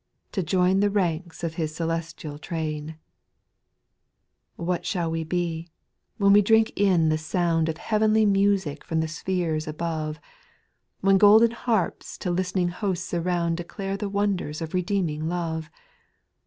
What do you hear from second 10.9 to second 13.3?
When golden harps to listening hosts